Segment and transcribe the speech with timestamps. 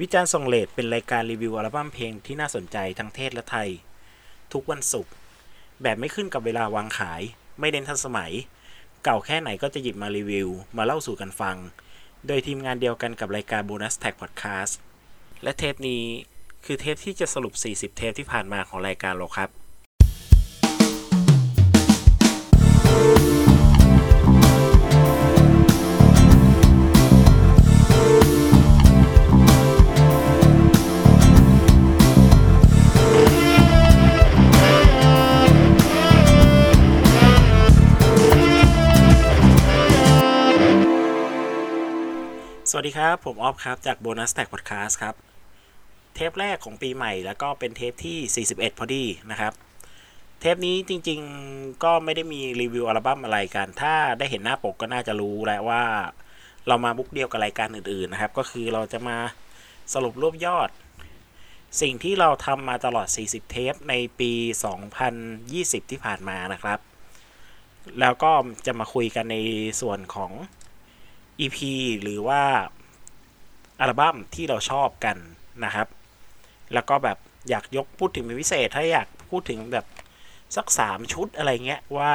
[0.00, 3.68] วิจารณ์ทรงเลดเป็นรายการรีวิวอัลบั้มเพลงที่น่าสนใจทั้งเทศและไทย
[4.52, 5.12] ทุกวันศุกร์
[5.82, 7.22] แบบไม่ขึ้นกับเวลาวางขาย
[7.60, 8.32] ไม่เน้นทันสมัย
[9.04, 11.56] เก่าแค่ไหนก็จะหยิบมารีวิว มาเล่าสู่กันฟัง
[12.26, 14.72] โดยทีมงานเดียวกันกับรายการ Bonus Tag Podcast
[15.42, 16.04] และเทปนี้
[16.64, 19.50] คือเทปที่จะสรุป 40 เทปที่ผ่านมาของรายการเราครับ
[42.78, 45.14] วัสดีครับ ผมออฟครับ จาก Bonus Tag Podcast ครับ
[46.14, 49.52] เทปแรกของปีใหม่แล้วก็เป็นเทปที่ 41 พอดีนะครับ
[50.40, 55.84] เทปนี้จริงๆก็ไม่ได้มีรีวิวอัลบั้มอะไรกัน ถ้าได้เห็นหน้าปกก็น่าจะรู้แล้วว่า
[56.66, 59.16] เรามาบุกเดียวกับรายการอื่นๆนะครับ ก็คือเราจะมา
[59.94, 60.68] สรุปรวบยอด
[61.80, 64.32] สิ่งที่เราทำมาตลอด 40 เทปในปี
[65.12, 66.78] 2020 ที่ผ่านมานะครับ
[68.00, 68.32] แล้วก็
[68.66, 69.36] จะมาคุยกันใน
[69.80, 70.32] ส่วนของ
[71.40, 71.58] EP
[72.02, 72.42] หรือว่า
[73.80, 75.16] อัลบั้มที่เราชอบกัน
[75.64, 75.88] นะครับ
[76.74, 77.18] แล้วก็แบบ
[77.48, 79.86] อยากยกพูดถึงเป็นพิเศษ ถ้าอยากพูดถึงแบบ
[80.56, 82.12] สักสามชุดอะไรเงี้ยว่า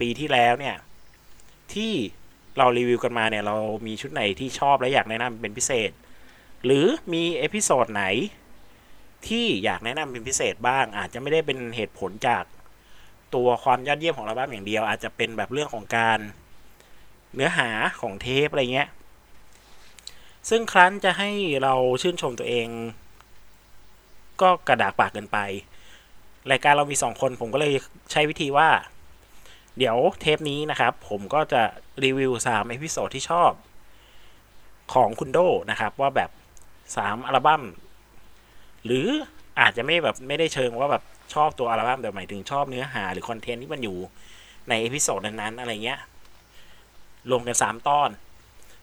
[0.00, 0.76] ปีที่แล้วเนี่ย
[1.74, 1.92] ที่
[2.58, 5.90] เรารีวิวกันมาเนี่ย เรามีชุดไหนที่ชอบและอยากแนะนำเป็นพิเศษ
[6.64, 8.04] หรือมี episode ไหน
[9.28, 12.44] ที่อยากแนะนำเป็นพิเศษบ้าง อาจจะไม่ได้เป็นเหตุผลจาก
[13.34, 16.18] ตัวความยอดเยี่ยมของอัลบั้มอย่างเดียว อาจจะเป็นแบบเรื่องของการ
[17.34, 17.68] เนื้อหา
[18.00, 18.88] ของเทปอะไรเงี้ย
[20.48, 21.30] ซึ่งครั้นจะให้
[21.62, 22.68] เราชื่นชมตัวเอง
[24.40, 25.38] ก็กระดากปากเกินไป
[26.50, 27.72] รายการเรามีสองคนผมก็เลย
[28.12, 28.68] ใช้วิธีว่า
[29.78, 31.62] เดี๋ยวเทปนี้นะครับ ผมก็จะ
[32.04, 33.52] รีวิว3 episode ที่ชอบ
[34.94, 35.38] ของคุณโด
[35.70, 36.30] นะครับ ว่าแบบ
[36.78, 37.62] 3 อัลบั้ม
[38.84, 39.06] หรือ
[39.60, 41.02] อาจจะไม่แบบไม่ได้เชิงว่าแบบ
[41.34, 43.96] ชอบตัวอัลบั้มแต่หมายถึงชอบเนื้อหาหรือ content ที่มันอยู่
[44.68, 46.00] ใน episode นั้นๆอะไรเงี้ย
[47.30, 48.10] รวมกัน 3 ตอน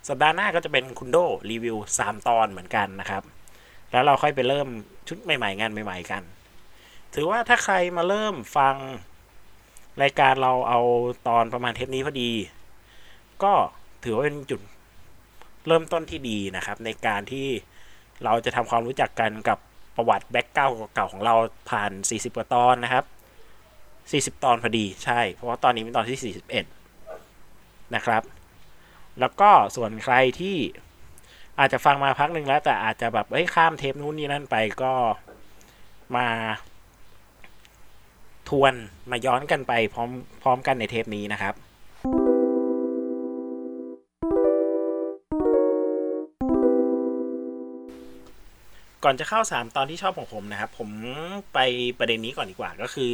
[0.08, 1.18] สัปดาห์หน้าก็จะเป็นคุณโด
[1.52, 3.24] รีวิว 3 ตอนเหมือนกันนะครับ
[3.92, 4.68] แล้วเราค่อยไปเริ่ม
[5.08, 6.24] ชุดใหม่ๆ งานใหม่ๆกัน
[7.16, 8.76] ถือว่าถ้าใครมาเริ่มฟัง
[10.02, 10.80] รายการเราเอา
[11.28, 12.32] ตอนประมาณเทปนี้พอดี
[13.44, 13.54] ก็
[14.04, 14.62] ถือว่าเป็นจุด
[15.68, 17.48] เริ่มต้นที่ดีนะครับ ในการที่
[18.24, 19.58] เราจะทำความรู้จักกันกับ
[19.96, 21.36] ประวัติแบ็กเก้าเก่าๆของเรา
[21.70, 23.06] ผ่าน 40 กว่าตอนนะครับ
[24.38, 26.77] 40 ตอนพอดีใช่ เพราะว่าตอนนี้เป็นตอนที่ 41
[27.96, 28.24] นะครับ
[29.20, 30.58] แล้วก็ส่วนใครที่
[31.60, 34.94] อาจจะฟังมาพักหนึ่งแล้ว แต่อาจจะแบบเอ้ยข้ามเทปนู้นนี่นั่นไปก็
[36.16, 36.28] มา
[38.50, 38.74] ทวน
[39.12, 40.10] มาย้อนกันไปพร้อม
[40.42, 41.54] พร้อมกันในเทปนี้นะครับ
[49.04, 50.90] ก่อนจะเข้า 3 ตอนที่ชอบของผมนะครับ ผม
[51.54, 51.60] ไป
[52.00, 53.14] ประเด็นนี้ก่อนดีกว่าก็คือ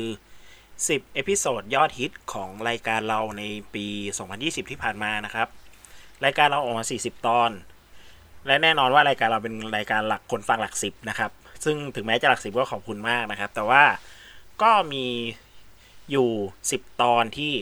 [0.87, 3.85] 10 episode ยอดฮิตของรายการเราในปี
[4.29, 5.47] 2020 ที่ผ่านมานะครับ
[6.25, 7.51] รายการเราออกมา 40 ตอน
[8.47, 11.31] และแน่นอนว่ารายการเราเป็นรายการหลักคนฟังหลัก 10 นะครับ
[11.63, 13.83] ซึ่งถึงแม้จะหลัก 10 ก็ขอบคุณมากนะครับ แต่ว่า
[14.61, 15.05] ก็มี
[16.11, 16.29] อยู่
[16.67, 17.53] 10 ตอนที่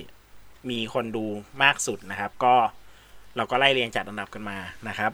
[0.69, 1.25] มีคนดู
[1.63, 2.55] มากสุดนะครับ ก็
[3.35, 5.11] เราก็ไล่เรียงจัดอันดับกันมานะครับ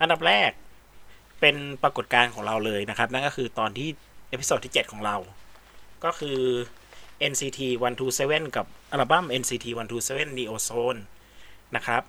[0.00, 0.50] อันดับแรก
[1.40, 3.88] เป็นปรากฏการณ์ของเราเลยนะครับ นั่นก็คือตอนที่
[4.28, 5.16] episode ที่ 7 ของเรา
[6.04, 6.38] ก็คือ
[7.30, 7.60] NCT
[8.08, 9.66] 127 กับอัลบั้ม NCT
[10.02, 11.00] 127 Neo Zone
[11.76, 12.02] นะครับ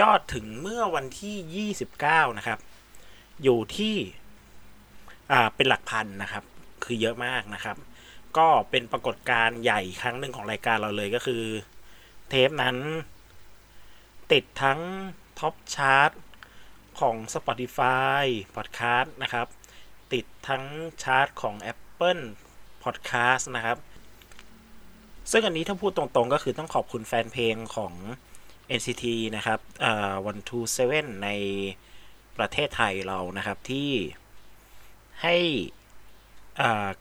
[0.00, 2.58] ยอดถึงเมื่อวันที่ 29 นะครับ
[3.42, 3.96] อยู่ที่
[5.32, 6.44] อ่า เป็นหลักพันนะครับ
[6.84, 7.76] คือเยอะมากนะครับ
[8.36, 11.42] ก็เป็นปรากฏการณ์ใหญ่ครั้งหนึ่งของรายการเราเลยก็คือ
[12.28, 12.76] เทปนั้น
[14.32, 14.80] ติดทั้ง
[15.38, 16.10] ท็อปชาร์ต
[17.00, 18.24] ของ Spotify
[18.54, 19.46] Podcast นะครับ
[20.12, 20.64] ติดทั้ง
[21.02, 22.22] ชาร์ตของ Apple
[22.88, 23.78] Podcast นะครับ
[25.30, 27.94] ซึ่งอันนี้ถ้าพูดตรงๆก็คือต้องขอบคุณแฟนเพลงของ
[28.78, 29.04] NCT
[29.36, 30.14] นะครับอ่า
[30.68, 31.28] 127ใน
[32.36, 33.90] ประเทศไทยเรานะครับที่
[35.22, 35.36] ให้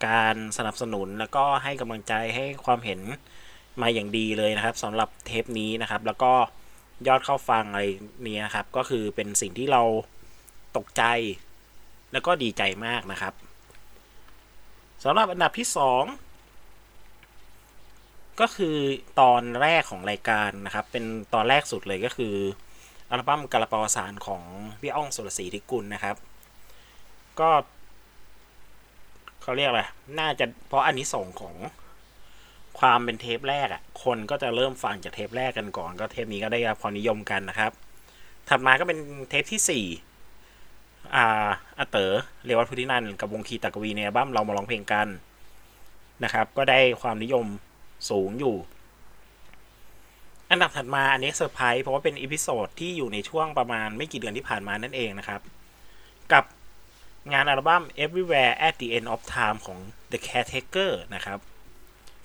[0.08, 3.02] การสนับสนุนแล้วก็ให้กำลังใจให้ความเห็น
[3.82, 6.34] มาอย่างดีเลยนะครับสำหรับเทปนี้นะครับ แล้วก็
[7.08, 7.84] ยอดเข้าฟังอะไร
[8.28, 9.82] นี้นะครับ ก็คือเป็นสิ่งที่เรา
[10.78, 11.04] ตกใจ
[12.12, 13.34] แล้วก็ดีใจมากนะครับ
[15.04, 15.78] สำหรับอันดับที่2
[18.40, 18.78] ก็คือ
[19.20, 22.36] ตอนแรกของรายการนะครับ เป็นตอนแรกสุดเลยก็คือ
[23.10, 24.44] อัลบั้มกาลปาวสารของ
[24.82, 26.16] พี่อ้องสุรศรีธิกุลนะครับ
[27.40, 27.50] ก็
[29.42, 29.84] เขาเรียกอะไร
[30.20, 31.56] น่าจะเพราะอันนี้ส่งของ
[32.80, 37.72] ความเป็นเทปแรกอะ่ะ คนก็จะเริ่มฟังจากเทปแรกกันก่อน ก็เทปนี้ก็ได้รับความนิยมกันนะครับ
[38.50, 39.00] ถัดมาก็เป็น
[39.30, 39.86] เทปที่สี่
[41.16, 41.48] อ่า
[41.80, 42.14] อาเต๋อ
[42.46, 45.08] เรวัตพุทธินันกับวงคีตากวีในอัลบั้มเรามาร้องเพลงกัน
[46.24, 47.46] นะครับ ก็ได้ความนิยม
[48.10, 48.56] สูงอยู่
[50.52, 55.42] อันดับถัดมาอันนี้เซอร์ไพรส์เพราะว่าเป็น episode ที่อยู่ในช่วงประมาณไม่กี่เดือนที่ผ่านมานั่นเองนะครับ
[56.34, 56.44] กับ
[57.34, 59.78] งานอัลบั้ม Everywhere at the End of Time ของ
[60.12, 61.40] The Caretaker นะครับ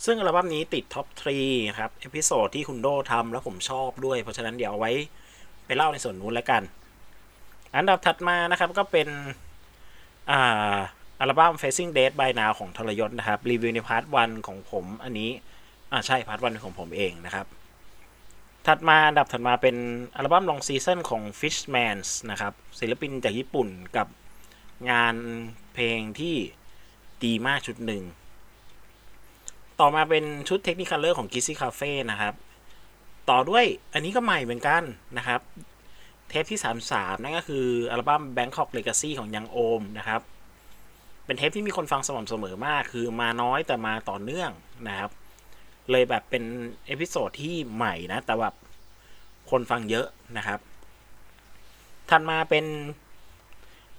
[0.05, 1.07] ซึ่งอัลบั้มนี้ติด top
[1.39, 4.93] 3นะครับ episode ที่คุณโดทำแล้วผมชอบด้วย เพราะฉะนั้นเดี๋ยวเอาไว้
[5.67, 6.63] ไปเล่าในส่วนนู้นแล้วกัน
[7.77, 9.09] อันดับถัดมานะครับก็เป็น
[10.31, 10.77] อ่า
[11.21, 15.31] อัลบั้ม Facing Death by Now ของทรยศนะครับ รีวิวใน part one ของผมอันนี้
[15.93, 17.47] อ่าใช่ part one ของผมเองนะครับ
[18.67, 19.77] ถัดมาอันดับถัดมาเป็น
[20.17, 24.07] อัลบั้มลองซีซั o นของ Fishmans นะครับ ศิลปินจากญี่ปุ่นกับ
[24.91, 25.15] งาน
[25.75, 26.37] เพลงที่
[27.25, 28.03] ดีมากชุดหนึ่ง
[29.81, 32.35] ต่อมาเป็นชุด Technicolor ของ g i z z y Cafe นะครับ
[33.31, 34.83] ต่อด้วยอันนี้ก็ใหม่เหมือนกัน
[35.17, 35.41] นะครับ
[36.33, 36.61] เทปที่
[36.93, 40.21] 33 นั่นก็คืออัลบั้ม Bangkok Legacy ของ Youngohm นะครับ
[41.27, 44.51] เป็นเทปที่มีคนฟังสม่ำเสมอมาก คือมาน้อยแต่มาต่อเนื่อง
[44.89, 45.11] นะครับ
[45.91, 46.45] เลยแบบเป็น
[46.87, 48.55] episode ที่ใหม่นะ แต่แบบ
[49.51, 50.07] คนฟังเยอะ
[50.37, 50.61] นะครับ
[52.11, 52.65] ถัดมาเป็น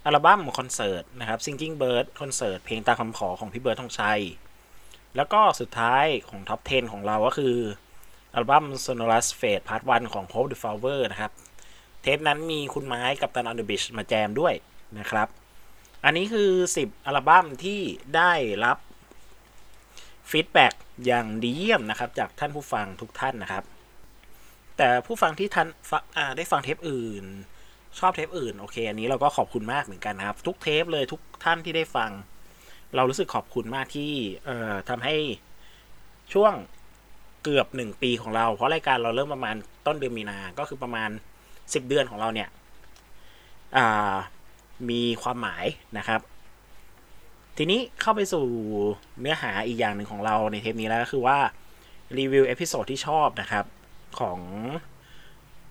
[0.04, 4.20] อัลบั้มคอนเสิร์ตนะครับ Singing Bird คอนเสิร์ตเพลงตามคำขอของพี่เบิร์ดทองชัย
[5.16, 7.56] แล้วก็สุดท้ายของ top 10 ของเราก็คือ
[8.34, 11.32] อัลบั้ม Sonorous Faith Part 1 ของ Hope the Flower นะครับ
[12.04, 14.54] เทปนั้นมีคุณไม้กับตันอ n นเดอ Beach มาแจมด้วย
[14.98, 15.28] นะครับ
[16.04, 17.80] อันนี้คือ 10 อัลบั้มที่
[18.16, 18.32] ได้
[18.64, 18.78] รับ
[20.30, 20.74] feedback
[21.06, 23.64] อย่างดีเยี่ยมนะครับ จากท่านผู้ฟังทุกท่านนะครับ
[24.76, 25.68] แต่ผู้ฟังที่ท่าน
[26.36, 27.24] ได้ฟังเทปอื่น
[27.98, 32.10] ชอบเทปอื่นโอเค อันนี้เราก็ขอบคุณมากเหมือนกันนะครับ ทุกเทปเลยทุกท่านที่ได้ฟัง
[32.96, 34.12] เรารู้สึกขอบคุณมากที่
[34.88, 35.16] ทำให้
[36.32, 36.52] ช่วง
[37.44, 39.56] เกือบหนึ่งปีของเรา เพราะรายการเราเริ่มประมาณ
[39.86, 41.10] ต้นเดือนมีนา ก็คือประมาณ
[41.72, 42.48] สิบเดือนของเราเนี่ย
[44.90, 45.64] มีความหมาย
[45.98, 46.20] นะครับ
[47.58, 48.44] ทีนี้เข้าไปสู่
[49.20, 51.38] เนื้อหาอีกอย่างหนึ่งของเราในเทปนี้แล้วก็คือว่า
[52.18, 53.64] รีวิว episode ที่ชอบนะครับ
[54.20, 54.38] ของ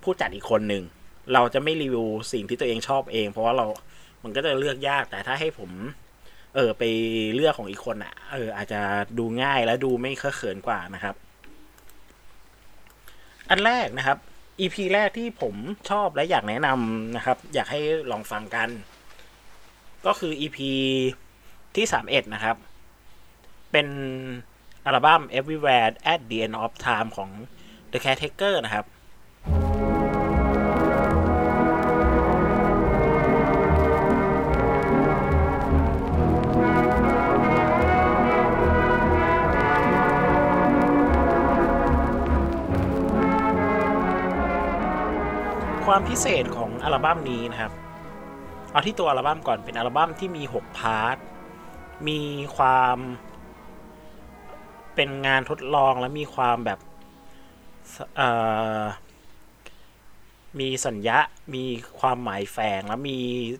[0.03, 0.83] ผู้จัดอีกคนหนึ่ง
[1.33, 3.65] เราจะไม่รีวิวสิ่งที่ตัวเองชอบเอง เพราะว่าเรา
[4.23, 5.71] มันก็จะเลือกยาก แต่ถ้าให้ผม
[6.55, 6.83] เออไป
[7.35, 8.81] เลือกของอีกคนอะ เออ อาจจะ
[9.17, 11.15] ดูง่ายและดูไม่เคอะเขินกว่านะครับ
[13.49, 14.17] อันแรกนะครับ
[14.59, 15.55] อีพีแรกที่ผม
[15.89, 18.69] ชอบและอยากแนะนำนะครับ อยากให้ลองฟังกัน
[20.05, 20.71] ก็คืออีพี
[21.75, 22.55] ที่ 31 นะครับ
[23.71, 23.87] เป็น
[24.85, 27.29] อัลบั้ม Everywhere at the End of Time ของ
[27.91, 28.85] The Caretaker นะครับ
[45.95, 47.73] ความพิเศษของอัลบั้มนี้นะครับ
[48.71, 51.17] เอาที่ตัวอัลบั้มก่อนเป็นอัลบั้มที่มี 6 พาร์ท
[52.07, 52.19] มี
[52.55, 52.97] ความ
[54.95, 56.79] เป็นงานทดลองและมีความแบบ
[60.59, 61.19] มีสัญญา
[61.55, 61.63] มี
[61.99, 63.17] ความหมายแฝง และมี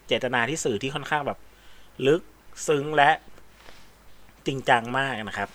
[0.08, 1.40] เจตนาที่สื่อที่ค่อนข้างแบบ
[2.08, 2.22] ลึก
[2.68, 3.12] ซึ้งและ
[4.46, 5.50] จริงจังมากนะครับ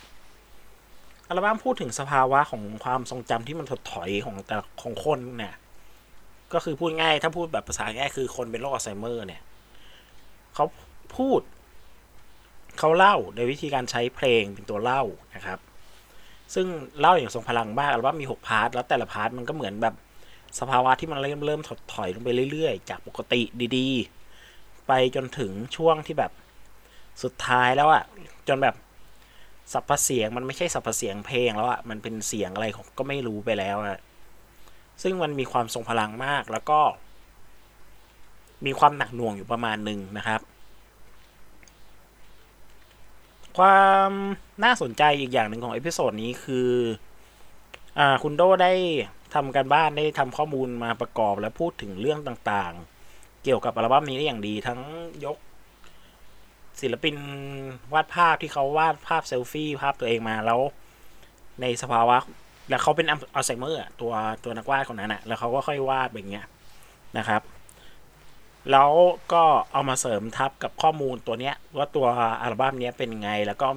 [1.28, 5.56] อัลบั้มพูดถึงสภาวะของความทรงจำที่มันถดถอยของแต่ของคนเนี่ย
[6.52, 9.42] ก็คือพูดง่าย ถ้าพูดแบบภาษาง่ายคือคนเป็นโรคอัลไซเมอร์เนี่ย
[10.54, 10.64] เขา
[11.16, 11.40] พูด
[12.78, 15.02] เขาเล่าโดยวิธีการใช้เพลงเป็นตัวเล่า
[15.34, 15.58] นะครับ
[16.54, 16.66] ซึ่ง
[17.00, 19.94] เล่าอย่างทรงพลังมากอัลบั้มมี 6 part แล้วแต่ละ part มันก็เหมือนแบบ
[20.58, 23.42] สภาวะที่มันเริ่มเริ่มถดถอยลงไปเรื่อยๆ จากปกติ
[23.76, 26.32] ดีๆ ไปจนถึงช่วงที่แบบ
[27.23, 28.04] สุดท้ายแล้วอะ
[28.49, 28.75] จนแบบ
[29.73, 32.66] สับเสียงมันไม่ใช่สับเสียงเพลงแล้วอะมันเป็นเสียงอะไร
[32.99, 33.99] ก็ไม่รู้ไปแล้วอะ
[35.02, 36.81] ซึ่งมันมีความทรงพลังมากแล้วก็
[38.67, 40.40] มีความหนักหน่วงอยู่ประมาณหนึ่งนะครับ
[43.59, 44.11] ความ
[44.64, 46.71] น่าสนใจอีกอย่างหนึ่งของ episode นี้คือ
[47.99, 48.73] อคุณโดได้
[49.35, 54.81] ทำการบ้านได้ทำข้อมูลมาประกอบและพูดถึงเรื่องต่างๆ เกี่ยวกับอัลบั้มนี้ได้อย่างดีทั้ง
[55.25, 55.37] ยก
[56.81, 57.17] ศิลปิน
[57.93, 60.61] วาดภาพที่เขาวาดภาพเซลฟี่ภาพตัวเองมาแล้ว
[61.61, 62.19] ในสภาวะ
[62.68, 64.12] แล้วเขาเป็นอัลไซเมอร์ตัว
[64.44, 66.46] ตัวนักวาดคนนั้นอะแล้วเขาก็ค่อยวาดแบบเนี้ย
[67.18, 67.42] นะครับ
[68.72, 68.90] แล้ว
[69.32, 72.06] ก็เอามาเสริมทับกับข้อมูลตัวเนี้ย ว่าตัว
[72.42, 73.68] อัลบั้มนี้เป็นไงแล้วก็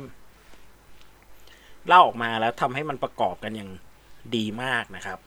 [1.87, 3.71] เล่าออกมาแล้วทำให้มันประกอบกันอย่าง
[4.35, 5.19] ดีมากนะครับ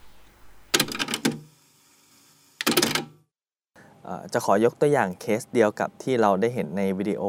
[4.33, 7.23] จะขอยกตัวอย่างเคสเดียวกับที่เราได้เห็นในวิดีโอ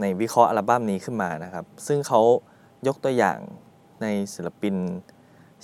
[0.00, 2.20] ในวิเคราะห์อัลบั้มนี้ขึ้นมานะครับ ซึ่งเขา
[2.86, 3.38] ยกตัวอย่าง
[4.02, 4.74] ในศิลปิน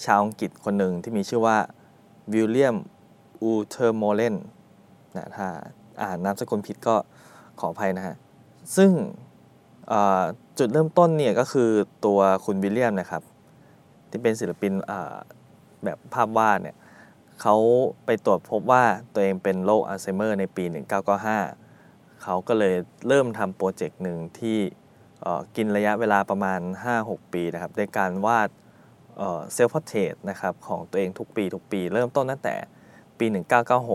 [0.04, 1.59] ชาวอังกฤษคนหนึ่งที่มีชื่อว่า
[2.32, 2.76] William
[3.42, 4.37] Utermohlen
[5.16, 5.47] นะถ้า
[6.02, 6.97] อ่านนามสกุลผิดก็
[7.61, 8.16] ขออภัยนะฮะ
[8.76, 8.90] ซึ่ง
[10.59, 11.70] จุดเริ่มต้นเนี่ยก็คือ
[12.06, 13.23] ตัวคุณ William นะครับ
[14.11, 14.73] ที่เป็นศิลปิน
[15.85, 16.76] แบบภาพวาดเนี่ย
[17.40, 17.56] เขา
[18.04, 20.64] ไปตรวจพบว่าตัวเองเป็นโรคอัลไซเมอร์ในปี
[21.44, 22.75] 1995 เขาก็เลย
[23.09, 24.59] เริ่มทำโปรเจกต์หนึ่งที่
[25.56, 26.61] กินระยะเวลาประมาณ
[26.97, 28.49] 5-6 ปีนะครับในการวาด
[29.52, 32.54] self-portrait นะครับของตัวเองทุกปีทุกปี เริ่มต้นตั้งแต่
[33.18, 33.26] ปี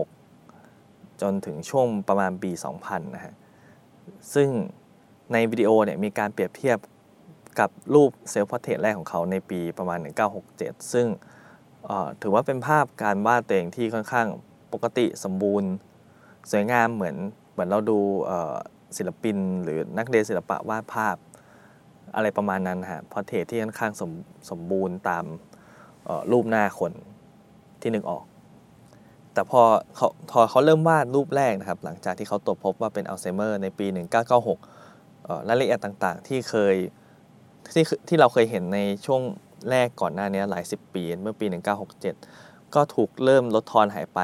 [0.06, 2.50] 1996 จนถึงช่วงประมาณปี
[2.82, 3.34] 2000 นะฮะ
[4.34, 4.48] ซึ่ง
[5.32, 6.78] ในวิดีโอเนี่ยมีการเปรียบเทียบ
[7.60, 9.98] กับรูป self-portrait แรกของเขาในปีประมาณ
[10.44, 11.06] 1967 ซึ่ง
[12.22, 14.28] ถือว่าเป็นภาพการวาดตัวเองที่ค่อนข้าง
[14.72, 15.70] ปกติสมบูรณ์
[16.50, 17.16] สวยงามเหมือน
[17.52, 17.98] เหมือนเราดู
[18.96, 21.16] ศิลปินหรือนักเรียนศิลปะวาดภาพ
[22.14, 24.12] อะไรประมาณนั้นฮะพอเทรที่ค่อนข้างสม
[24.50, 25.24] สมบูรณ์ตาม
[26.32, 26.92] รูปหน้าคน
[27.80, 28.24] ที่นึกออก
[29.32, 29.62] แต่พอ
[29.96, 33.86] เขาพอเขาเริ่มวาดรูปแรกนะครับ หลังจากที่เขาตรวจพบว่าเป็นอัลไซเมอร์ในปี
[34.66, 36.76] 1996รายละเอียดต่างๆ ที่เคย
[37.74, 39.22] ที่ที่เราเคยเห็นในช่วง
[39.70, 41.46] แรกก่อนหน้านี้หลายสิบปี เมื่อปี
[42.10, 44.20] 1967 ก็ถูกเริ่มลดทอนหายไป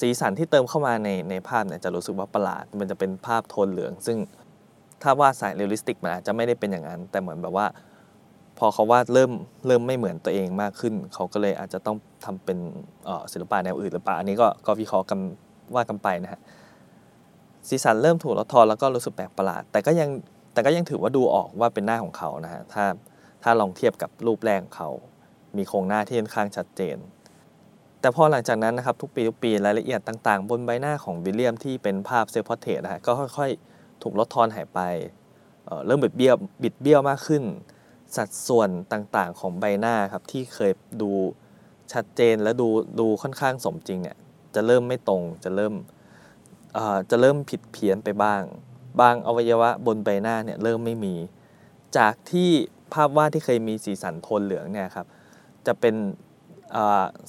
[0.00, 4.18] สีสันที่เติมเข้ามาในในภาพเนี่ยจะรู้สึกว่าประหลาด มันจะเป็นภาพโทนเหลือง ซึ่ง
[5.02, 7.66] ถ้าวาดสาย realistic มันอาจจะไม่ได้เป็นอย่างนั้น แต่เหมือนแบบว่า
[8.58, 9.32] พอเขาวาดเริ่ม
[9.66, 12.58] เริ่มไม่เหมือนตัวเองมากขึ้น เขาก็เลยอาจจะต้องทำเป็น
[13.32, 15.18] ศิลปะแนวอื่นหรือเปล่าอันนี้ก็ก็วิเคราะห์กัน
[15.74, 16.40] ว่ากันไปนะฮะ
[17.68, 20.08] สีสันเริ่มถูกลดทอนแล้วก็รู้สึกแปลกประหลาด แต่ก็ยัง
[20.52, 22.84] แต่ก็ยังถือว่าดูออกว่าเป็นหน้าของเขานะฮะถ้า
[23.42, 24.90] ถ้าลองเทียบกับรูปแรกของเขา
[25.56, 26.96] มีโครงหน้าที่ค่อนข้างชัดเจน
[28.00, 33.69] แต่พอหลังจากนั้นนะครับทุกปีทุกปีรายละเอียดต่างๆ บนใบหน้าของวิลเลียมที่เป็นภาพ self-portrait นะฮะก็ค่อยๆ
[34.02, 34.80] ถูกลดทอนหายไป
[35.86, 37.42] เริ่มบิดเบี้ยวบิดเบี้ยวมากขึ้น
[38.16, 41.12] สัดส่วนต่างๆของใบหน้าครับที่เคยดู
[41.92, 42.68] ชัดเจนและดู
[43.00, 44.16] ดูค่อนข้างสมจริงเนี่ย
[44.54, 45.74] จะเริ่มไม่ตรงจะเริ่ม
[47.10, 48.42] จะเริ่มผิดเพี้ยนไปบ้าง
[49.00, 51.14] บางอวัยวะบนใบหน้าเนี่ยเริ่มไม่มี
[51.96, 52.50] จากที่
[52.92, 55.06] ภาพวาดที่เคยมีสีสันโทนเหลืองเนี่ยครับ
[55.66, 55.94] จะเป็น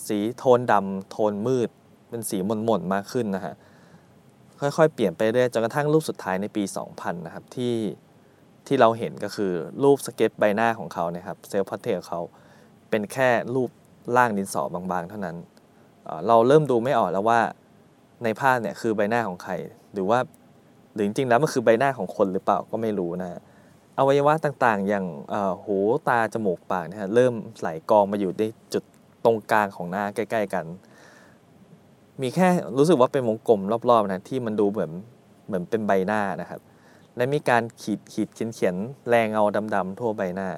[0.08, 1.70] สีโทนดำโทนมืด
[2.10, 3.56] เป็นสีหม่นๆมากขึ้นนะฮะ
[4.62, 7.76] ค่อยๆ เปลี่ยนไปเรื่อยจนกระทั่งรูปสุดท้ายในปี 2000 นะครับที่
[8.68, 9.52] ที่เราเห็นก็คือ
[9.84, 12.22] รูปสเก็ตใบหน้าของเขาเนี่ยครับ self-portrait เขา
[12.90, 13.70] เป็นแค่รูป
[14.18, 15.38] ร่างดินสอบางๆ เท่านั้น
[16.28, 17.40] เราเริ่มดูไม่ออกแล้วว่า
[18.24, 19.54] ในภาพเนี่ยคือใบหน้าของใคร
[19.94, 20.20] หรือว่า
[20.94, 23.42] หรือจริงๆแล้วมันคือใบหน้าของคนหรือเปล่าก็ไม่รู้นะ
[23.98, 25.06] อวัยวะต่างๆ อย่าง
[25.64, 25.78] หู
[26.08, 28.84] ตาจมูกปากเนะฮะเริ่มไหลกองมาอยู่ในจุด
[29.26, 30.66] ตรงกลางของหน้าใกล้ ๆ กัน
[32.22, 32.48] มีแค่
[32.78, 34.92] รู้สึกว่าเป็นวงกลมรอบๆนะที่มันดูเหมือน
[35.48, 36.62] เหมือนเป็นใบหน้านะครับ
[37.16, 38.76] และมีการขีดขีดเขียนเขียน
[39.10, 39.44] แรงเงา
[39.76, 40.50] ดำๆทั่วใบหน้า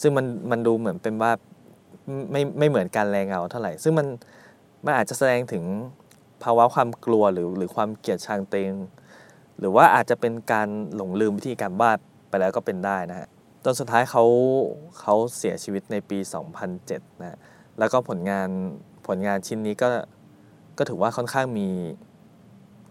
[0.00, 1.32] ซึ่งมันมันดูเหมือนเป็นว่า
[2.32, 4.06] ไม่ไม่เหมือนการแรงเงาเท่าไหร่ ซึ่งมัน
[4.84, 5.64] มันอาจจะแสดงถึง
[6.42, 8.72] ภาวะความกลัวหรือหรือความเกลียดชังตัวเอง
[9.58, 13.28] หรือว่าอาจจะเป็นการหลงลืมวิธีการวาดไปแล้วก็เป็นได้นะฮะ
[13.64, 14.24] จนสุดท้ายเขา
[15.00, 16.18] เขาเสียชีวิตในปี
[16.70, 17.38] 2007นะ
[17.78, 18.48] แล้วก็ผลงาน
[19.06, 19.88] ผลงานชิ้นนี้ก็
[20.78, 21.68] ก็ถือว่าค่อนข้างมี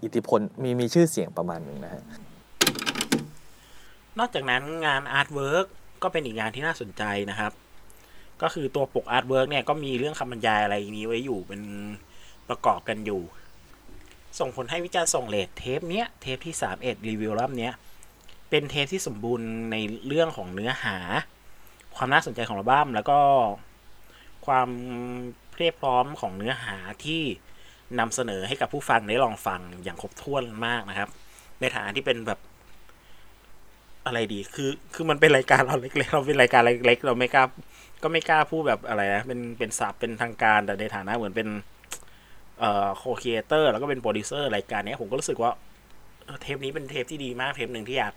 [0.04, 2.04] อิทธิพลมีมีชื่อเสียงประมาณหนึ่งนะฮะ
[4.20, 5.66] นอกจากนั้นงาน artwork
[6.04, 7.52] ก็เป็นอีกงานที่น่าสนใจนะครับ
[8.42, 11.62] ก็คือตัวปก artwork เนี่ยก็มีเรื่องคำบรรยายอะไรนี้ไว้อยู่เป็น
[12.50, 13.22] ประกอบกันอยู่
[14.40, 17.74] ส่งผลให้วิจารณ์ส่งเลทเทปเนี้ยเทปที่31รีวิวรอบเนี้ย
[18.50, 19.76] เป็นเทปที่สมบูรณ์ใน
[20.08, 20.98] เรื่องของเนื้อหา
[21.96, 23.20] ความน่าสนใจของอัลบั้มแล้วก็
[24.46, 24.70] ความ
[25.52, 27.24] เพียบพร้อมของเนื้อหาที่
[28.00, 31.10] นำเสนอให้กับผู้ฟังได้ลองฟังอย่างครบถ้วนมากนะครับ
[31.60, 32.40] ในฐานะที่เป็นแบบ
[34.06, 37.44] อะไรดี คือ คือมันเป็นรายการเราเล็กๆ เราเป็นรายการเล็กๆ เราไม่กล้า
[38.04, 41.48] ก็ไม่กล้าพูดแบบอะไรนะ เป็น เป็นศัพท์เป็นทางการ แต่ในฐานะเหมือนเป็น
[42.60, 45.52] เอ่อ co-creator แล้วก็เป็นโปรดิวเซอร์รายการนี้ผมก็รู้สึกว่า
[46.42, 48.14] เทปนี้เป็นเทปที่ดีมาก เทปหนึ่งที่อยาก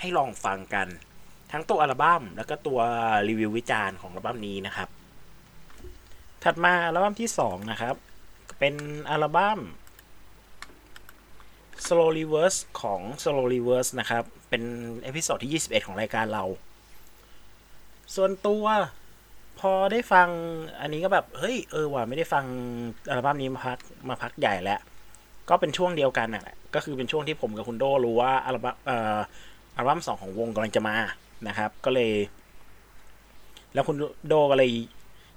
[0.00, 0.86] ให้ลองฟังกัน
[1.52, 2.80] ทั้งตัวอัลบั้ม แล้วก็ตัว
[3.28, 4.88] รีวิววิจารณ์ของอัลบั้มนี้นะครับ
[6.44, 7.94] ถัดมาอัลบั้มที่2นะครับ
[8.58, 8.74] เป็น
[9.10, 9.60] อัลบั้ม
[11.86, 14.62] Slow Reverse ของ Slow Reverse นะครับ เป็น
[15.02, 16.44] episode ที่ 21 ของรายการเรา
[18.14, 18.64] ส่วนตัว
[19.60, 20.28] พอได้ฟัง
[20.80, 22.44] อันนี้ก็แบบ เฮ้ย เออว่ะไม่ได้ฟัง
[23.10, 24.80] อัลบั้มนี้มาพักมาพักใหญ่แล้ว
[25.48, 29.18] ก็เป็นช่วงเดียวกันน่ะก็คือเป็นช่วงที่ผมกับคุณโดรู้ว่าอัลบั้มเอ่อ
[29.76, 30.96] อัลบั้มสองของวงกำลังจะมา
[31.48, 32.12] นะครับ ก็เลย
[33.74, 33.96] แล้วคุณ
[34.28, 34.70] โดก็เลย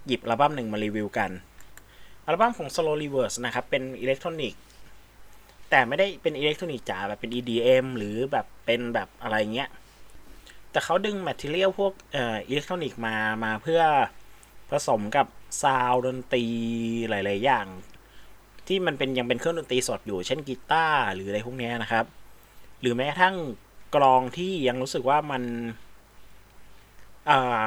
[0.08, 1.32] หยิบอัลบั้มหนึ่งมารีวิวกัน
[2.25, 4.62] อัลบั้มของ Slow Reverse นะครับ เป็นอิเล็กทรอนิกส์
[5.70, 9.70] แต่ไม่ได้เป็นอิเล็กทรอนิกส์จ๋าแบบเป็น EDM หรือแบบเป็นแบบอะไรเงี้ย
[10.72, 13.82] แต่เขาดึง material พวกเอ่ออิเล็กทรอนิกส์มามาเพื่อ
[14.72, 15.28] ผสมกับ
[15.62, 16.46] ซาวดนตรี
[17.10, 17.68] หลาย ๆ อย่าง
[18.68, 22.06] ที่มันเป็นยังเป็นเครื่องดนตรีสดอยู่ เช่นกีตาร์หรืออะไรพวกนี้นะครับ
[22.82, 23.36] หรือแม้กระทั่ง
[23.96, 25.44] กลองที่ยังรู้สึกว่ามัน
[27.30, 27.62] อ่า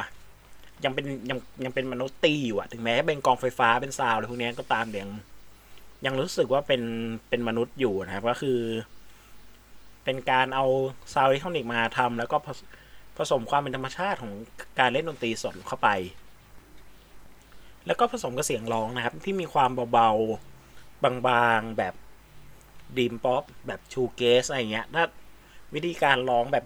[0.85, 5.11] ยังเป็นยังยังเป็นมนุษย์ตีอยู่อะถึงแม้เป็นกลองไฟฟ้าเป็น sound อะไรพวกนี้ก็ตามยัง
[6.07, 6.83] ยังรู้สึกว่าเป็น
[7.29, 8.59] เป็นมนุษย์อยู่นะครับ ก็คือ
[10.05, 10.67] เป็นการเอา
[11.15, 12.61] sound อิเล็กทรอนิกส์มาทำแล้วก็ผส
[13.19, 14.33] ผสมความเป็นธรรมชาติของ
[14.79, 15.89] การเล่นดนตรีสดเข้าไป
[17.87, 21.95] แล้วก็ผสมกับเสียงร้องนะครับ ที่มีความเบาๆบางๆแบบ
[22.97, 25.05] dream pop แบบ shoegaze อะไรเงี้ยถ้า
[25.75, 26.65] วิธีการร้องแบบ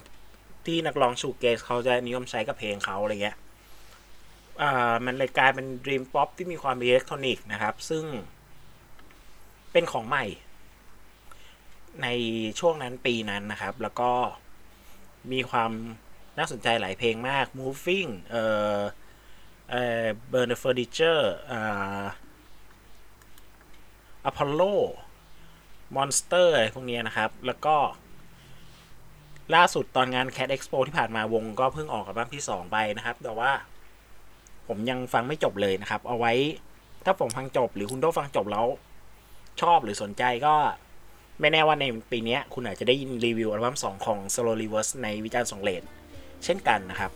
[0.67, 3.37] ที่นักร้อง shoegaze เขาจะนิยมใช้กับเพลงเขาอะไรเงี้ย
[4.61, 8.05] อ่ามันเลยกลายเป็น dream pop ที่มีความอิเล็กทรอนิกส์นะครับ ซึ่ง
[9.73, 10.25] เป็นของใหม่
[12.03, 12.07] ใน
[12.59, 14.13] ช่วงนั้นปีนั้นนะครับ แล้วก็
[15.33, 15.71] มีความ
[16.39, 18.45] น่าสนใจหลายเพลงมาก Moving เอ่
[18.79, 18.81] อ
[19.71, 22.05] เอ่อ Burn the Furniture อ่า
[24.31, 24.75] Apollo
[25.97, 27.77] Monster อะไรพวกนี้นะครับ แล้วก็
[29.55, 33.53] ล่าสุดตอนงาน Cat Expo ที่ผ่านมาวงก็เพิ่งออกอัลบั้มที่ 2 ไปนะครับ แต่ว่า
[34.69, 36.33] ผมยังฟังไม่จบเลยนะครับ เอาไว้
[37.05, 38.67] ถ้าผมฟังจบ หรือคุณโดฟังจบแล้ว
[39.61, 40.55] ชอบหรือสนใจก็
[41.41, 45.85] ไม่แน่ว่าในปีนี้คุณอาจจะได้ยินรีวิวอัลบั้ม2ของ Solo Reverse ในวิจารณ์สองเลน
[46.45, 47.11] เช่นกันนะครับ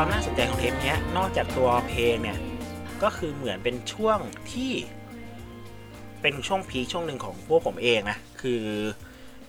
[0.00, 2.38] ความน่าสนใจของเทปนี้นอกจากตัวเพลงเนี่ย
[3.02, 4.18] ก็คือเหมือนเป็นช่วง
[4.52, 4.72] ที่
[6.22, 8.62] เป็นช่วง peak ช่วงหนึ่งของพวกผมเองนะ คือ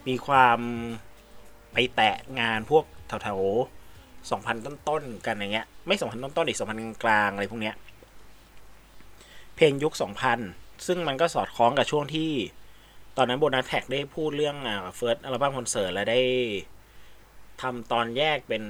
[0.08, 0.60] มีความ
[1.74, 7.76] ไปแตะงานพวกแถวๆ2,000ต้นๆกันอย่างเงี้ย ไม่2,000ต้นๆอีก2,000กลางๆอะไรพวกเนี้ย
[9.56, 9.94] เพลงยุค
[10.40, 12.32] 2000ซึ่งมันก็สอดคล้องกับช่วงที่
[13.18, 14.58] ตอนนั้น Bonus Track ได้พูดเรื่อง
[14.96, 16.22] first album concert และได้
[17.62, 18.64] ทำตอนแยกเป็น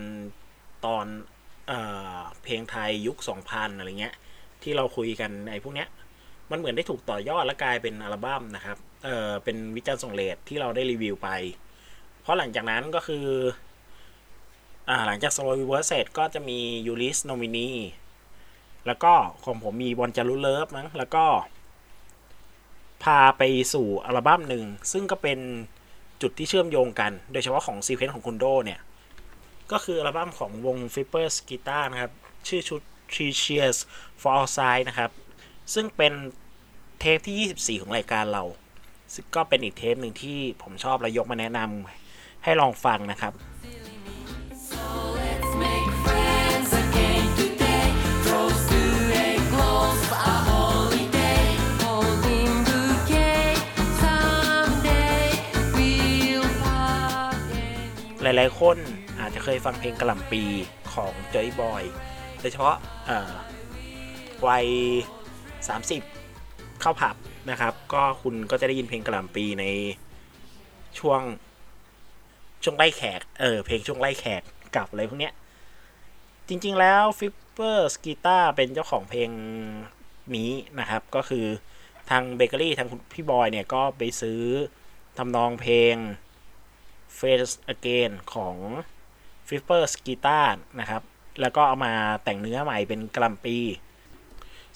[0.87, 1.05] ตอน
[1.67, 4.15] เเพลงไทยยุค 2000 อะไรเงี้ย
[4.63, 5.89] ที่เราคุยกันไอ้พวกเนี้ย
[6.51, 11.29] มันเหมือนได้ถูกต่อยอดและกลายเป็นอัลบั้มนะครับเออเป็นวิจารณ์ส่งเลทที่เราได้รีวิวไป
[12.21, 13.25] เพราะหลังจากนั้นก็คือ
[14.89, 16.59] อ่าหลังจาก Solo Reverse เสร็จก็จะมี
[16.91, 17.69] Ulyss Nomini
[18.87, 19.13] แล้วก็
[19.45, 21.25] ของผมมีบอลจารุเลิฟมั้งแล้วก็
[23.03, 25.39] พาไปสู่อัลบั้มหนึ่ง ซึ่งก็เป็น
[26.21, 28.79] จุดที่เชื่อมโยงกัน โดยเฉพาะของซีเควนต์ของคุณโดเนี่ย
[29.71, 32.11] ก็คืออัลบั้มของวง Flippers Guitar นะครับ
[32.47, 32.81] ชื่อชุด
[33.13, 33.77] Three Cheers
[34.21, 35.11] for All Sides นะครับ
[35.73, 36.13] ซึ่งเป็น
[36.99, 38.43] เทปที่ 24 ของรายการเรา
[39.13, 43.33] ซึ่งก็เป็นอีกเทปหนึ่งที่ผมชอบและยกมาแนะนำให้ลองฟังนะครับ
[44.49, 45.16] Let's make
[58.39, 58.77] หลายๆ คน
[59.19, 60.43] อาจจะเคยฟังเพลงกระหล่ำปี
[60.93, 61.83] ของโจอี้บอย
[62.39, 62.75] โดยเฉพาะ
[64.47, 64.67] วัย
[65.99, 67.15] 30 เข้าผับ
[67.49, 69.65] นะครับ ก็คุณก็จะได้ยินเพลงกระหล่ำปีใน
[70.99, 71.21] ช่วง
[72.63, 74.41] ช่วงไล่แขก เออ เพลงช่วงไล่แขก
[74.75, 75.33] กับอะไรพวกเนี้ย
[76.47, 79.29] จริงๆแล้ว Flipper's Guitar เป็นเจ้าของเพลง
[80.35, 81.45] นี้นะครับ ก็คือ
[82.09, 84.41] ทางเบเกอรี่ทางพี่บอยเนี่ยก็ไปซื้อ
[85.17, 85.95] ทำนองเพลง
[87.19, 88.55] Face Again ของ
[89.47, 90.47] f i p p e r s Guitar
[90.79, 91.03] นะครับ
[91.41, 93.57] แล้วก็เอามาแต่งเนื้อใหม่เป็นกลัมปี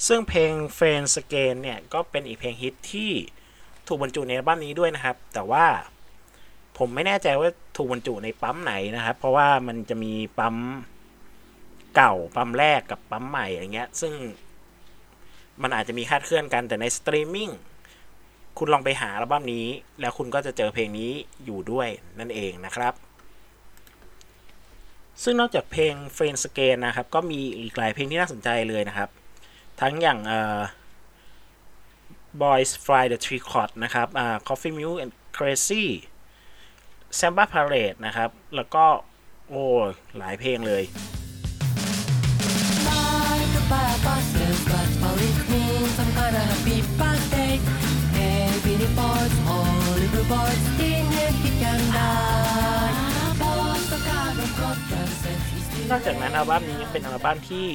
[0.07, 3.11] ซึ่งเพลง f a n s Again เนี่ย ก็เป็นอีกเพลงฮิตที่
[3.87, 5.65] ถูกบรรจุในอัลบั้มนี้ด้วยนะครับ แต่ว่า
[6.77, 10.55] ผมไม่แน่ใจว่าถูกบรรจุในปั๊มไหนนะครับ เพราะว่ามันจะมีปั๊ม
[11.95, 14.13] เก่าปั๊มแรกกับปั๊มใหม่อะไรเงี้ย ซึ่ง
[15.61, 17.49] มันอาจจะมีคาดเคลื่อนกันแต่ในสตรีมมิ่ง
[18.57, 19.65] คุณลองไปหาอัลบั้มนี้
[19.99, 21.11] แล้วคุณก็จะเจอเพลงนี้
[21.45, 21.87] อยู่ด้วย
[22.19, 22.93] นั่นเองนะครับ
[25.23, 29.09] ซึ่งนอกจากเพลง f r i e n d s c a n นะครับ ก็มีอีกหลายเพลงที่น่าสนใจเลยนะครับ
[29.81, 30.59] ทั้งอย่างเอ่อ
[32.41, 35.85] Boys Fire the Tricot นะครับอ่า Coffee-Milk Crazy
[37.19, 38.85] Samba Parade นะครับ แล้วก็
[39.49, 39.63] โอ้
[40.17, 40.83] หลายเพลงเลย
[43.41, 44.27] Like a bus,
[44.71, 46.77] but public means some kind of happy
[51.97, 52.91] die.
[53.41, 57.65] Postcard of broadcasters is นอกจากนั้นอัลบั้มนี้ยังเป็นอัลบั้มที่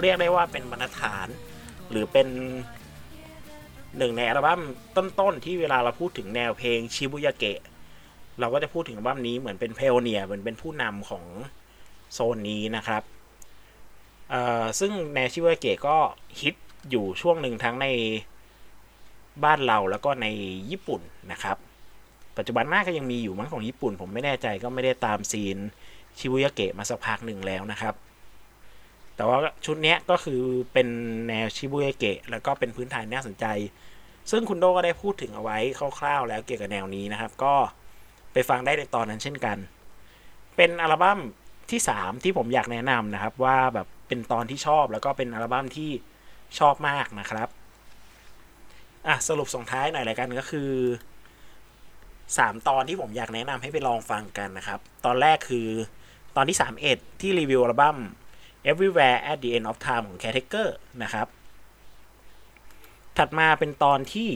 [0.00, 1.28] เรียกได้ว่าเป็นบรรทฐาน
[1.90, 2.28] หรือเป็น
[3.98, 4.60] หนึ่งในอัลบั้ม
[4.96, 7.60] ต้นๆที่เวลาเราพูดถึงแนวเพลงชิบุยาเกะ
[8.40, 11.24] เราก็จะพูดถึงอัลบั้มนี้เหมือนเป็นเพลเนียเหมือนเป็นผู้นำของ
[12.12, 13.02] โซนนี้นะครับ
[14.80, 15.96] ซึ่งแนวชิบุยาเกะก็
[16.40, 16.54] ฮิต
[16.90, 17.86] อยู่ช่วงหนึ่งทั้งใน
[19.44, 20.26] บ้านเราแล้วก็ใน
[20.70, 21.00] ญี่ปุ่น
[21.32, 21.56] นะครับ
[22.36, 25.56] ปัจจุบันน้าก็ยังมีอยู่มั้งของญี่ปุ่น ผมไม่แน่ใจก็ไม่ได้ตามซีน
[26.18, 27.94] ชิบุยาเกะมาสักพักหนึ่งแล้วนะครับ
[29.16, 30.40] แต่ว่าชุดนี้ก็คือ
[30.72, 30.88] เป็น
[31.28, 33.46] แนวชิบุยาเกะแล้วก็เป็นพื้นฐานน่าสนใจ
[34.30, 35.58] ซึ่งคุณโดก็ได้พูดถึงเอาไว้
[35.98, 37.54] คร่าวๆ แล้วเกี่ยวกับแนวนี้นะครับ ก็
[38.32, 39.58] ไปฟังได้ในตอนนั้นเช่นกัน
[40.56, 41.18] เป็นอัลบั้ม
[41.70, 45.90] ที่ 3 ที่ผมอยากแนะนำนะครับว่าแบบเป็นตอนที่ชอบแล้วก็เป็นอัลบั้มที่
[46.58, 47.48] ชอบมากนะครับ
[49.06, 50.70] อะสรุปส่งท้ายหน่อยละกันก็คือ
[51.86, 55.68] 3ตอนที่ผมอยากแนะนำให้ไปลองฟังกันนะครับ ตอนแรกคือ
[56.36, 56.56] ตอนที่
[56.88, 57.98] 31 ที่รีวิวอัลบั้ม
[58.70, 60.68] Everywhere at the End of Time ของ Caretaker
[61.02, 61.26] นะครับ
[63.18, 64.30] ถัดมาเป็นตอนที่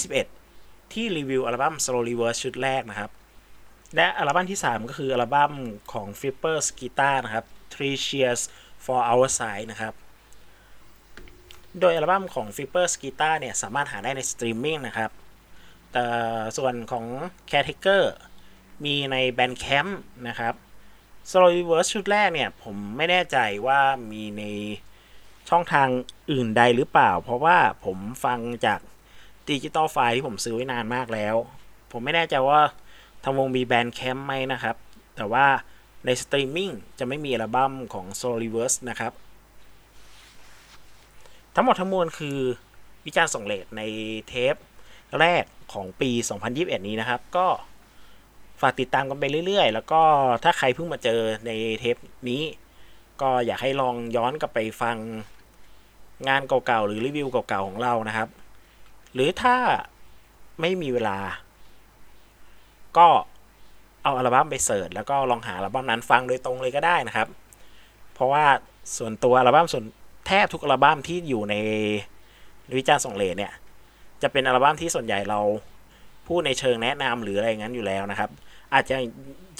[0.00, 3.10] 21 ที่รีวิวอัลบั้ม Slow Reverse ชุดแรกนะครับ
[3.96, 5.52] และอัลบั้มที่ 3 ก็คืออัลบั้ม
[5.92, 8.40] ของ Flipper's Guitar นะครับ Three Cheers
[8.84, 9.94] for Our Side นะครับ
[11.80, 15.10] โดยอัลบั้มของ f i p p e r s Guitar เนี่ยสามารถหาได้ในสตรีมมิ่งนะครับ
[15.92, 16.06] แต่
[16.56, 17.06] ส่วนของ
[17.50, 18.02] Caretaker
[18.84, 19.90] มีใน Bandcamp
[20.28, 20.54] นะครับ
[21.30, 23.80] Slow Reverse ชุดแรกเนี่ย ผมไม่แน่ใจว่า
[24.10, 24.42] มีใน
[25.48, 25.88] ช่องทาง
[26.30, 28.80] อื่นใดหรือเปล่า เพราะว่าผมฟังจาก
[29.48, 31.36] digital file ที่ผมซื้อไว้นานมากแล้ว
[31.92, 32.60] ผมไม่แน่ใจว่า
[33.24, 34.76] ทางวงมี Bandcamp ไหมนะครับ
[35.16, 35.46] แต่ว่า
[36.04, 39.12] ในสตรีมมิ่งจะไม่มีอัลบั้มของ Slow Reverse นะครับ
[41.54, 42.38] ทั้งหมดทั้งมวลคือ
[43.06, 43.82] วิจารณ์ส่งเลทใน
[44.28, 44.54] เทป
[45.20, 46.10] แรกของปี
[46.48, 47.46] 2021 นี้นะครับ ก็
[48.60, 50.02] ฝากติดตามกันไปเรื่อยๆ แล้วก็
[50.44, 51.96] ถ้าใครเพิ่งมาเจอในเทป
[52.28, 52.42] นี้
[53.20, 54.96] ก็อยากให้ลองย้อนกลับไปฟัง
[56.28, 58.28] งานเก่าๆ หรือรีวิวเก่าๆ ของเรานะครับ
[59.14, 59.56] หรือถ้า
[60.60, 61.18] ไม่มีเวลา
[62.98, 63.08] ก็
[64.02, 67.28] เอาอัลบั้มไปเสิร์ชแล้วก็ลองหาอัลบั้มนั้นฟังโดยตรงเลยก็ได้นะครับ
[68.14, 68.44] เพราะว่า
[68.96, 69.84] ส่วนตัวอัลบั้มส่วน
[70.26, 71.54] แทบทุกอัลบั้มที่อยู่ใน
[72.76, 73.52] วิจารณ์ส่งเลเนี่ย
[74.22, 75.40] จะเป็นอัลบั้มที่ส่วนใหญ่เรา
[76.28, 78.30] พูดในเชิงแนะนำหรืออะไรอย่างนั้นอยู่แล้วนะครับ
[78.74, 78.96] อาจจะ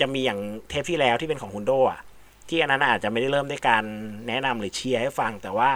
[0.01, 2.01] จะมีอย่างเทปที่แล้วที่เป็นของคุณโดอะ
[2.49, 3.85] ที่อันนั้นอาจจะไม่ได้เริ่มด้วยการ
[4.29, 5.71] แนะนำหรือเชียร์ให้ฟัง แต่ว่า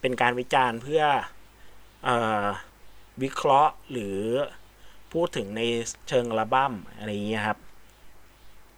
[0.00, 1.02] เป็นการวิจารณ์เพื่อ
[2.06, 2.08] อ
[3.22, 4.16] วิเคราะห์หรือ
[5.12, 5.62] พูดถึงใน
[6.08, 7.58] เชิงอัลบั้มอะไรอย่างเงี้ยครับ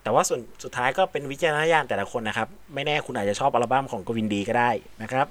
[0.03, 4.71] แต่ว่าส่วนสุดท้ายก็เป็นวิจารณญาณแต่ละคนนะครับ ไม่แน่คุณอาจจะชอบอัลบั้มของกวินดีก็ได้
[5.03, 5.27] นะครับ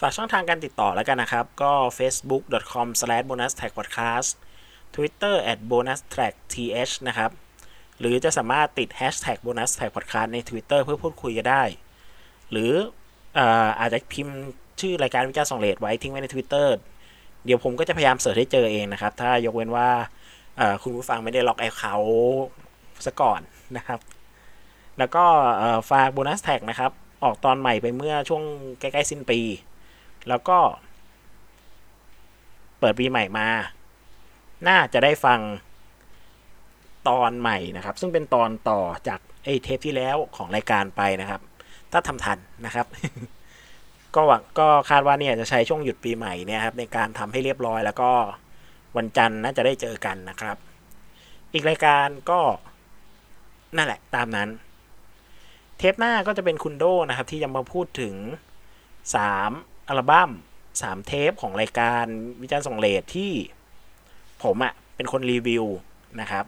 [0.00, 4.32] ฝากช่องทางการติดต่อแล้วกันนะครับ ก็ facebook.com/bonustagpodcast
[4.94, 7.30] twitter at bonustrackth นะครับ
[7.98, 11.62] หรือจะสามารถติด hashtag bonus track podcast ใน Twitter เพื่อพูดคุยกันได้
[12.50, 12.72] หรือ
[13.38, 13.46] อ่
[13.80, 14.36] อาจจะพิมพ์
[14.80, 16.66] ชื่อรายการวิจารณ์ส่งเลทไว้ทิ้งไว้ใน Twitter
[17.44, 19.88] เดี๋ยวผมก็จะพยายาม search ให้เจอเองนะครับ ถ้ายกเว้นว่า
[20.82, 22.14] คุณผู้ฟังไม่ได้ lock account
[23.06, 23.40] ซะก่อน
[23.76, 24.00] นะครับ
[24.98, 25.24] แล้วก็
[25.90, 26.92] ฝาก Bonus Track นะครับ
[27.24, 28.42] ออกตอนใหม่ไปเมื่อช่วง
[28.80, 29.40] ใกล้ ๆ สิ้นปี
[30.28, 30.58] แล้วก็
[32.78, 33.48] เปิดปีใหม่มา
[34.68, 35.40] น่าจะได้ฟัง
[37.08, 41.40] ตอนใหม่นะครับ ซึ่งเป็นตอนต่อจากไอ้เทปที่แล้วของรายการไปนะครับ
[41.92, 42.86] ถ้าทำทันนะครับ
[44.14, 48.10] ก็หวังก็คาดว่าเนี่ยจะใช้ช่วงหยุดปีใหม่เนี่ยครับ ในการทำให้เรียบร้อยแล้วก็
[48.96, 50.56] วันจันทร์น่าจะได้เจอกันนะครับ
[51.52, 52.40] อีกรายการก็
[53.76, 54.48] นั่นแหละตามนั้น
[55.78, 58.14] เทปหน้าก็จะเป็นคุณโดนะครับ ที่จะมาพูดถึง
[59.02, 60.30] 3 อัลบั้ม
[60.70, 62.04] 3 เทปของรายการ
[62.42, 63.32] วิจารณ์ส่งเลทที่
[64.42, 65.64] ผมอะ่ะ เป็นคนรีวิว
[66.20, 66.44] นะครับ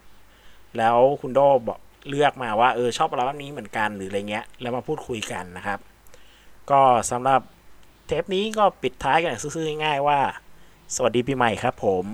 [0.78, 5.78] แล้วคุณโดบอกเลือกมาว่าเออชอบอัลบั้มนี้เหมือนกันหรืออะไรเงี้ย แล้วมาพูดคุยกันนะครับ
[6.70, 7.40] ก็สำหรับ
[8.06, 10.18] เทปนี้ก็ปิดท้ายกันซื่อๆง่ายๆว่า
[10.94, 12.04] สวัสดีปีใหม่ครับผม